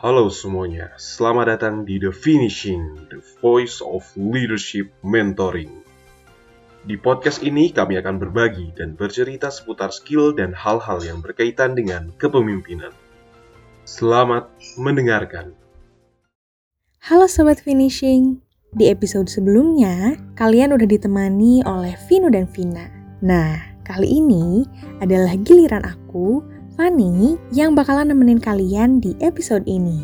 Halo 0.00 0.32
semuanya, 0.32 0.96
selamat 0.96 1.44
datang 1.60 1.84
di 1.84 2.00
The 2.00 2.08
Finishing, 2.08 3.12
The 3.12 3.20
Voice 3.44 3.84
of 3.84 4.00
Leadership 4.16 4.88
Mentoring. 5.04 5.68
Di 6.88 6.96
podcast 6.96 7.44
ini 7.44 7.68
kami 7.68 8.00
akan 8.00 8.16
berbagi 8.16 8.72
dan 8.80 8.96
bercerita 8.96 9.52
seputar 9.52 9.92
skill 9.92 10.32
dan 10.32 10.56
hal-hal 10.56 11.04
yang 11.04 11.20
berkaitan 11.20 11.76
dengan 11.76 12.16
kepemimpinan. 12.16 12.96
Selamat 13.84 14.48
mendengarkan. 14.80 15.52
Halo 17.04 17.28
Sobat 17.28 17.60
Finishing, 17.60 18.40
di 18.72 18.88
episode 18.88 19.28
sebelumnya 19.28 20.16
kalian 20.32 20.72
udah 20.72 20.88
ditemani 20.88 21.60
oleh 21.68 21.92
Vino 22.08 22.32
dan 22.32 22.48
Vina. 22.48 22.88
Nah, 23.20 23.84
kali 23.84 24.16
ini 24.16 24.64
adalah 25.04 25.36
giliran 25.36 25.84
aku 25.84 26.40
Fani 26.80 27.36
yang 27.52 27.76
bakalan 27.76 28.08
nemenin 28.08 28.40
kalian 28.40 29.04
di 29.04 29.12
episode 29.20 29.68
ini. 29.68 30.00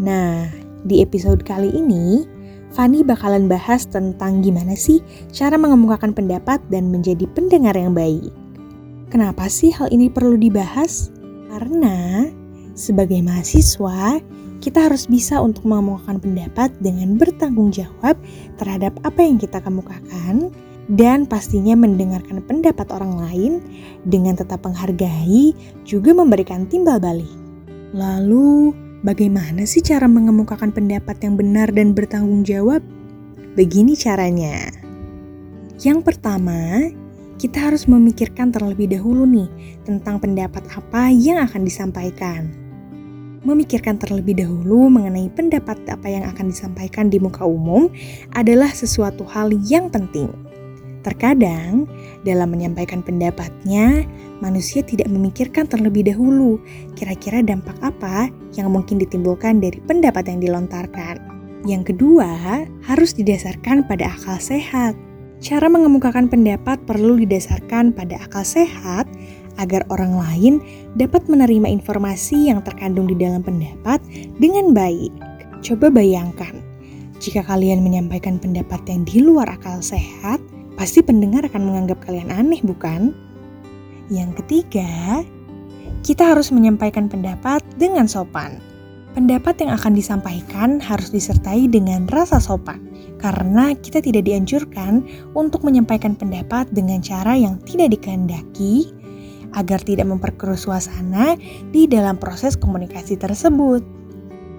Nah, 0.00 0.48
di 0.88 1.04
episode 1.04 1.44
kali 1.44 1.68
ini, 1.68 2.24
Fani 2.72 3.04
bakalan 3.04 3.44
bahas 3.44 3.84
tentang 3.84 4.40
gimana 4.40 4.72
sih 4.72 5.04
cara 5.36 5.60
mengemukakan 5.60 6.16
pendapat 6.16 6.64
dan 6.72 6.88
menjadi 6.88 7.28
pendengar 7.36 7.76
yang 7.76 7.92
baik. 7.92 8.32
Kenapa 9.12 9.44
sih 9.52 9.68
hal 9.68 9.92
ini 9.92 10.08
perlu 10.08 10.40
dibahas? 10.40 11.12
Karena 11.52 12.24
sebagai 12.72 13.20
mahasiswa, 13.20 14.16
kita 14.64 14.88
harus 14.88 15.04
bisa 15.04 15.44
untuk 15.44 15.68
mengemukakan 15.68 16.24
pendapat 16.24 16.72
dengan 16.80 17.20
bertanggung 17.20 17.68
jawab 17.68 18.16
terhadap 18.56 18.96
apa 19.04 19.20
yang 19.20 19.36
kita 19.36 19.60
kemukakan 19.60 20.48
dan 20.92 21.24
pastinya 21.24 21.72
mendengarkan 21.72 22.44
pendapat 22.44 22.92
orang 22.92 23.16
lain 23.16 23.52
dengan 24.04 24.36
tetap 24.36 24.60
menghargai 24.64 25.56
juga 25.88 26.12
memberikan 26.12 26.68
timbal 26.68 27.00
balik. 27.00 27.30
Lalu, 27.96 28.74
bagaimana 29.00 29.64
sih 29.64 29.80
cara 29.80 30.04
mengemukakan 30.04 30.74
pendapat 30.74 31.16
yang 31.24 31.40
benar 31.40 31.72
dan 31.72 31.96
bertanggung 31.96 32.44
jawab? 32.44 32.84
Begini 33.54 33.96
caranya. 33.96 34.68
Yang 35.80 36.02
pertama, 36.04 36.90
kita 37.38 37.70
harus 37.70 37.86
memikirkan 37.86 38.50
terlebih 38.50 38.90
dahulu 38.94 39.24
nih 39.26 39.48
tentang 39.86 40.20
pendapat 40.20 40.66
apa 40.74 41.10
yang 41.10 41.40
akan 41.42 41.62
disampaikan. 41.64 42.50
Memikirkan 43.44 44.00
terlebih 44.00 44.40
dahulu 44.40 44.88
mengenai 44.88 45.28
pendapat 45.28 45.76
apa 45.86 46.08
yang 46.08 46.24
akan 46.24 46.48
disampaikan 46.48 47.12
di 47.12 47.20
muka 47.20 47.44
umum 47.44 47.92
adalah 48.32 48.72
sesuatu 48.72 49.22
hal 49.28 49.52
yang 49.68 49.92
penting 49.92 50.32
Terkadang, 51.04 51.84
dalam 52.24 52.48
menyampaikan 52.48 53.04
pendapatnya, 53.04 54.08
manusia 54.40 54.80
tidak 54.80 55.12
memikirkan 55.12 55.68
terlebih 55.68 56.08
dahulu 56.08 56.56
kira-kira 56.96 57.44
dampak 57.44 57.76
apa 57.84 58.32
yang 58.56 58.72
mungkin 58.72 58.96
ditimbulkan 58.96 59.60
dari 59.60 59.84
pendapat 59.84 60.32
yang 60.32 60.40
dilontarkan. 60.40 61.20
Yang 61.68 61.92
kedua, 61.92 62.64
harus 62.88 63.12
didasarkan 63.12 63.84
pada 63.84 64.16
akal 64.16 64.40
sehat. 64.40 64.96
Cara 65.44 65.68
mengemukakan 65.68 66.32
pendapat 66.32 66.80
perlu 66.88 67.20
didasarkan 67.20 67.92
pada 67.92 68.16
akal 68.24 68.40
sehat 68.40 69.04
agar 69.60 69.84
orang 69.92 70.16
lain 70.16 70.54
dapat 70.96 71.28
menerima 71.28 71.68
informasi 71.68 72.48
yang 72.48 72.64
terkandung 72.64 73.04
di 73.04 73.16
dalam 73.16 73.44
pendapat 73.44 74.00
dengan 74.40 74.72
baik. 74.72 75.12
Coba 75.60 75.92
bayangkan, 75.92 76.64
jika 77.20 77.44
kalian 77.44 77.84
menyampaikan 77.84 78.40
pendapat 78.40 78.80
yang 78.88 79.04
di 79.04 79.20
luar 79.20 79.48
akal 79.52 79.80
sehat, 79.84 80.40
pasti 80.74 81.00
pendengar 81.02 81.46
akan 81.46 81.62
menganggap 81.66 82.02
kalian 82.04 82.30
aneh, 82.30 82.60
bukan? 82.62 83.14
Yang 84.12 84.44
ketiga, 84.44 85.22
kita 86.04 86.36
harus 86.36 86.52
menyampaikan 86.52 87.08
pendapat 87.08 87.64
dengan 87.80 88.04
sopan. 88.04 88.60
Pendapat 89.14 89.62
yang 89.62 89.72
akan 89.72 89.94
disampaikan 89.94 90.82
harus 90.82 91.14
disertai 91.14 91.70
dengan 91.70 92.04
rasa 92.10 92.42
sopan, 92.42 92.82
karena 93.22 93.72
kita 93.78 94.02
tidak 94.02 94.26
dianjurkan 94.26 95.06
untuk 95.38 95.62
menyampaikan 95.62 96.18
pendapat 96.18 96.66
dengan 96.74 96.98
cara 96.98 97.38
yang 97.38 97.56
tidak 97.62 97.94
dikehendaki 97.94 98.90
agar 99.54 99.78
tidak 99.80 100.10
memperkeruh 100.10 100.58
suasana 100.58 101.38
di 101.70 101.86
dalam 101.86 102.18
proses 102.18 102.58
komunikasi 102.58 103.14
tersebut. 103.14 103.86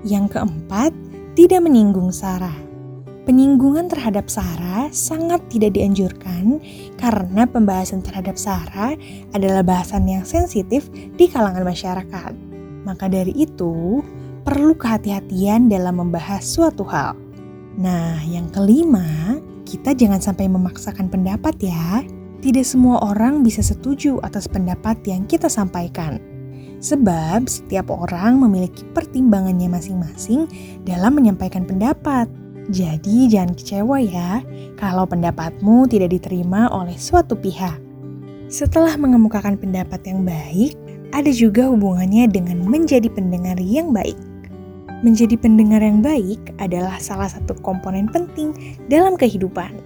Yang 0.07 0.39
keempat, 0.39 0.95
tidak 1.35 1.59
menyinggung 1.61 2.15
Sarah. 2.15 2.64
Penyinggungan 3.25 3.89
terhadap 3.89 4.29
Sarah 4.29 4.85
sangat 4.93 5.41
tidak 5.49 5.73
dianjurkan 5.73 6.61
karena 7.01 7.49
pembahasan 7.49 8.05
terhadap 8.05 8.37
Sarah 8.37 8.93
adalah 9.33 9.65
bahasan 9.65 10.05
yang 10.05 10.21
sensitif 10.21 10.85
di 10.93 11.25
kalangan 11.25 11.65
masyarakat. 11.65 12.31
Maka 12.85 13.09
dari 13.09 13.33
itu, 13.33 14.05
perlu 14.45 14.77
kehati-hatian 14.77 15.73
dalam 15.73 16.05
membahas 16.05 16.45
suatu 16.45 16.85
hal. 16.85 17.17
Nah, 17.81 18.21
yang 18.29 18.45
kelima, 18.53 19.41
kita 19.65 19.97
jangan 19.97 20.21
sampai 20.21 20.45
memaksakan 20.45 21.09
pendapat 21.09 21.57
ya. 21.57 22.05
Tidak 22.45 22.61
semua 22.61 23.01
orang 23.01 23.41
bisa 23.41 23.65
setuju 23.65 24.21
atas 24.21 24.45
pendapat 24.45 25.01
yang 25.09 25.25
kita 25.25 25.49
sampaikan. 25.49 26.21
Sebab 26.77 27.49
setiap 27.49 27.89
orang 27.89 28.37
memiliki 28.37 28.85
pertimbangannya 28.93 29.65
masing-masing 29.65 30.45
dalam 30.85 31.17
menyampaikan 31.17 31.65
pendapat. 31.65 32.44
Jadi 32.65 33.29
jangan 33.29 33.53
kecewa 33.53 33.97
ya 34.01 34.41
kalau 34.81 35.05
pendapatmu 35.05 35.85
tidak 35.85 36.17
diterima 36.17 36.65
oleh 36.73 36.97
suatu 36.97 37.37
pihak. 37.37 37.77
Setelah 38.49 38.97
mengemukakan 38.97 39.57
pendapat 39.57 40.01
yang 40.05 40.25
baik, 40.25 40.73
ada 41.13 41.29
juga 41.29 41.69
hubungannya 41.69 42.25
dengan 42.29 42.65
menjadi 42.65 43.09
pendengar 43.09 43.57
yang 43.61 43.93
baik. 43.93 44.17
Menjadi 45.05 45.37
pendengar 45.37 45.85
yang 45.85 46.01
baik 46.01 46.41
adalah 46.57 46.97
salah 46.97 47.29
satu 47.29 47.53
komponen 47.61 48.09
penting 48.09 48.53
dalam 48.89 49.13
kehidupan. 49.13 49.77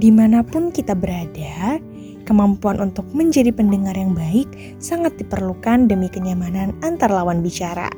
Di 0.00 0.08
mana 0.08 0.40
pun 0.40 0.72
kita 0.72 0.96
berada, 0.96 1.76
kemampuan 2.24 2.80
untuk 2.80 3.04
menjadi 3.12 3.52
pendengar 3.52 3.94
yang 3.94 4.16
baik 4.16 4.48
sangat 4.80 5.14
diperlukan 5.20 5.86
demi 5.86 6.08
kenyamanan 6.08 6.72
antar 6.80 7.12
lawan 7.12 7.44
bicara. 7.44 7.92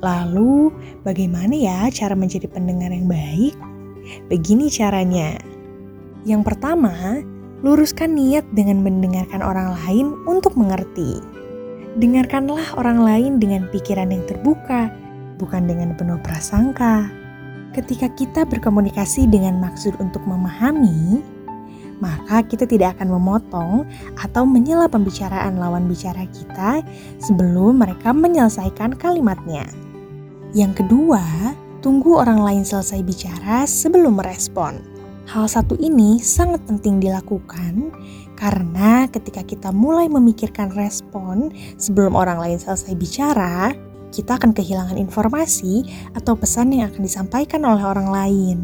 Lalu, 0.00 0.72
bagaimana 1.04 1.52
ya 1.52 1.88
cara 1.92 2.16
menjadi 2.16 2.48
pendengar 2.48 2.88
yang 2.88 3.04
baik? 3.04 3.52
Begini 4.32 4.72
caranya. 4.72 5.36
Yang 6.24 6.52
pertama, 6.52 7.20
luruskan 7.60 8.16
niat 8.16 8.48
dengan 8.56 8.80
mendengarkan 8.80 9.44
orang 9.44 9.76
lain 9.84 10.16
untuk 10.24 10.56
mengerti. 10.56 11.20
Dengarkanlah 12.00 12.80
orang 12.80 13.04
lain 13.04 13.32
dengan 13.36 13.68
pikiran 13.68 14.08
yang 14.08 14.24
terbuka, 14.24 14.88
bukan 15.36 15.68
dengan 15.68 15.92
penuh 15.96 16.16
prasangka. 16.24 17.12
Ketika 17.76 18.08
kita 18.16 18.48
berkomunikasi 18.48 19.28
dengan 19.28 19.60
maksud 19.60 19.94
untuk 20.00 20.24
memahami, 20.24 21.20
maka 22.00 22.40
kita 22.40 22.64
tidak 22.64 22.96
akan 22.96 23.20
memotong 23.20 23.84
atau 24.16 24.48
menyela 24.48 24.88
pembicaraan 24.88 25.60
lawan 25.60 25.84
bicara 25.86 26.24
kita 26.32 26.80
sebelum 27.20 27.84
mereka 27.84 28.16
menyelesaikan 28.16 28.96
kalimatnya. 28.96 29.68
Yang 30.50 30.82
kedua, 30.82 31.22
tunggu 31.78 32.18
orang 32.18 32.42
lain 32.42 32.62
selesai 32.66 33.06
bicara 33.06 33.62
sebelum 33.70 34.18
merespon. 34.18 34.82
Hal 35.30 35.46
satu 35.46 35.78
ini 35.78 36.18
sangat 36.18 36.58
penting 36.66 36.98
dilakukan 36.98 37.94
karena 38.34 39.06
ketika 39.06 39.46
kita 39.46 39.70
mulai 39.70 40.10
memikirkan 40.10 40.74
respon 40.74 41.54
sebelum 41.78 42.18
orang 42.18 42.42
lain 42.42 42.58
selesai 42.58 42.98
bicara, 42.98 43.70
kita 44.10 44.42
akan 44.42 44.50
kehilangan 44.50 44.98
informasi 44.98 45.86
atau 46.18 46.34
pesan 46.34 46.74
yang 46.74 46.90
akan 46.90 47.06
disampaikan 47.06 47.62
oleh 47.62 47.86
orang 47.86 48.10
lain. 48.10 48.58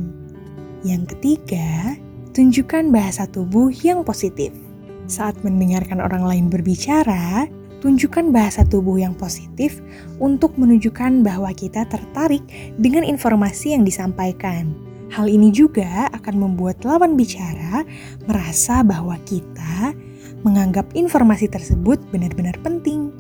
Yang 0.83 1.15
ketiga, 1.15 1.95
tunjukkan 2.35 2.91
bahasa 2.91 3.31
tubuh 3.31 3.71
yang 3.71 4.03
positif. 4.03 4.51
Saat 5.07 5.39
mendengarkan 5.47 6.03
orang 6.03 6.27
lain 6.27 6.47
berbicara, 6.51 7.47
tunjukkan 7.81 8.33
bahasa 8.33 8.65
tubuh 8.65 8.97
yang 9.01 9.13
positif 9.17 9.81
untuk 10.23 10.57
menunjukkan 10.57 11.25
bahwa 11.25 11.53
kita 11.53 11.85
tertarik 11.89 12.43
dengan 12.81 13.05
informasi 13.05 13.77
yang 13.77 13.85
disampaikan. 13.85 14.73
Hal 15.13 15.31
ini 15.31 15.55
juga 15.55 16.11
akan 16.11 16.35
membuat 16.35 16.83
lawan 16.83 17.15
bicara 17.15 17.87
merasa 18.27 18.83
bahwa 18.83 19.15
kita 19.23 19.95
menganggap 20.43 20.91
informasi 20.99 21.47
tersebut 21.47 22.03
benar-benar 22.11 22.59
penting. 22.63 23.15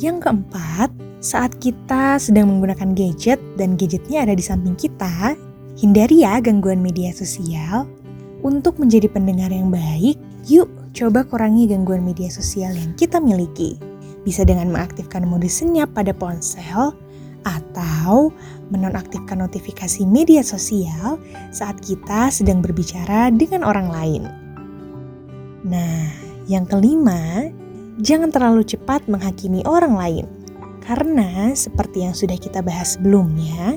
Yang 0.00 0.26
keempat, 0.26 0.90
saat 1.24 1.56
kita 1.60 2.20
sedang 2.20 2.50
menggunakan 2.50 2.92
gadget 2.96 3.40
dan 3.56 3.78
gadgetnya 3.78 4.26
ada 4.26 4.34
di 4.36 4.44
samping 4.44 4.74
kita, 4.76 5.36
hindari 5.78 6.24
ya 6.26 6.40
gangguan 6.40 6.80
media 6.80 7.12
sosial. 7.14 7.88
Untuk 8.44 8.76
menjadi 8.76 9.08
pendengar 9.08 9.48
yang 9.48 9.72
baik, 9.72 10.20
yuk 10.44 10.68
coba 10.94 11.26
kurangi 11.26 11.66
gangguan 11.66 12.06
media 12.06 12.30
sosial 12.30 12.70
yang 12.70 12.94
kita 12.94 13.18
miliki. 13.18 13.76
Bisa 14.22 14.46
dengan 14.46 14.70
mengaktifkan 14.70 15.26
mode 15.26 15.50
senyap 15.50 15.90
pada 15.92 16.14
ponsel 16.14 16.94
atau 17.44 18.32
menonaktifkan 18.72 19.42
notifikasi 19.42 20.06
media 20.08 20.40
sosial 20.40 21.20
saat 21.52 21.76
kita 21.84 22.32
sedang 22.32 22.64
berbicara 22.64 23.28
dengan 23.34 23.66
orang 23.66 23.90
lain. 23.90 24.22
Nah, 25.66 26.08
yang 26.48 26.64
kelima, 26.64 27.50
jangan 28.00 28.32
terlalu 28.32 28.64
cepat 28.64 29.04
menghakimi 29.10 29.60
orang 29.68 29.98
lain. 29.98 30.26
Karena 30.80 31.52
seperti 31.52 32.06
yang 32.06 32.14
sudah 32.16 32.38
kita 32.38 32.64
bahas 32.64 32.96
sebelumnya, 32.96 33.76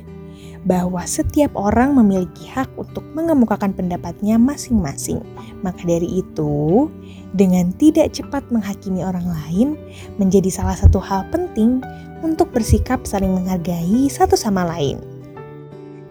bahwa 0.68 1.00
setiap 1.08 1.56
orang 1.56 1.96
memiliki 1.96 2.52
hak 2.52 2.68
untuk 2.76 3.02
mengemukakan 3.16 3.72
pendapatnya 3.72 4.36
masing-masing. 4.36 5.24
Maka 5.64 5.80
dari 5.88 6.20
itu, 6.20 6.92
dengan 7.32 7.72
tidak 7.80 8.12
cepat 8.12 8.44
menghakimi 8.52 9.02
orang 9.02 9.24
lain 9.26 9.80
menjadi 10.20 10.52
salah 10.52 10.76
satu 10.76 11.00
hal 11.00 11.24
penting 11.32 11.80
untuk 12.20 12.52
bersikap 12.52 13.08
saling 13.08 13.32
menghargai 13.32 14.12
satu 14.12 14.36
sama 14.36 14.68
lain. 14.68 15.00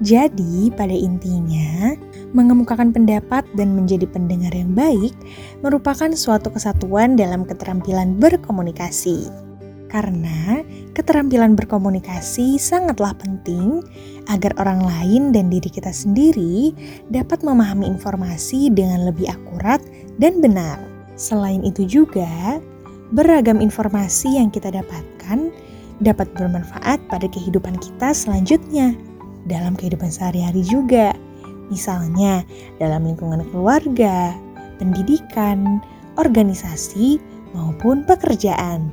Jadi, 0.01 0.73
pada 0.77 0.93
intinya, 0.93 1.97
mengemukakan 2.37 2.93
pendapat 2.93 3.49
dan 3.57 3.77
menjadi 3.77 4.05
pendengar 4.09 4.53
yang 4.53 4.77
baik 4.77 5.13
merupakan 5.65 6.13
suatu 6.13 6.53
kesatuan 6.53 7.17
dalam 7.17 7.49
keterampilan 7.49 8.21
berkomunikasi 8.21 9.47
karena 9.89 10.61
keterampilan 10.93 11.55
berkomunikasi 11.55 12.59
sangatlah 12.59 13.15
penting 13.17 13.81
agar 14.27 14.55
orang 14.59 14.83
lain 14.83 15.31
dan 15.31 15.51
diri 15.51 15.71
kita 15.71 15.91
sendiri 15.91 16.75
dapat 17.11 17.43
memahami 17.47 17.87
informasi 17.87 18.71
dengan 18.75 19.07
lebih 19.07 19.31
akurat 19.31 19.79
dan 20.19 20.43
benar. 20.43 20.79
Selain 21.17 21.63
itu 21.65 21.87
juga, 21.87 22.61
beragam 23.15 23.63
informasi 23.63 24.37
yang 24.37 24.51
kita 24.51 24.69
dapatkan 24.75 25.51
dapat 26.03 26.29
bermanfaat 26.37 27.01
pada 27.09 27.25
kehidupan 27.31 27.81
kita 27.81 28.13
selanjutnya 28.13 28.93
dalam 29.49 29.73
kehidupan 29.79 30.13
sehari-hari 30.13 30.61
juga. 30.67 31.15
Misalnya 31.73 32.47
dalam 32.79 33.07
lingkungan 33.07 33.43
keluarga, 33.51 34.35
pendidikan, 34.79 35.83
organisasi, 36.21 37.19
maupun 37.57 38.05
pekerjaan. 38.05 38.93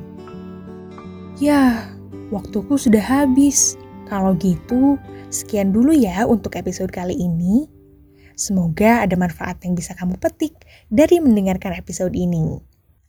Ya, 1.38 1.92
waktuku 2.32 2.80
sudah 2.80 3.04
habis. 3.04 3.76
Kalau 4.08 4.36
gitu, 4.38 5.00
sekian 5.32 5.72
dulu 5.72 5.96
ya 5.96 6.28
untuk 6.28 6.60
episode 6.60 6.92
kali 6.92 7.16
ini. 7.16 7.68
Semoga 8.34 9.06
ada 9.06 9.14
manfaat 9.14 9.62
yang 9.62 9.78
bisa 9.78 9.94
kamu 9.94 10.18
petik 10.18 10.58
dari 10.90 11.22
mendengarkan 11.22 11.78
episode 11.78 12.18
ini. 12.18 12.58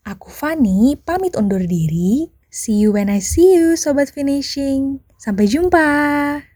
Aku 0.04 0.28
Fani, 0.28 1.00
pamit 1.00 1.32
undur 1.34 1.64
diri. 1.64 2.28
See 2.52 2.78
you 2.78 2.94
when 2.94 3.08
I 3.10 3.24
see 3.24 3.56
you, 3.56 3.74
Sobat 3.74 4.12
Finishing. 4.12 5.00
Sampai 5.16 5.48
jumpa! 5.48 6.53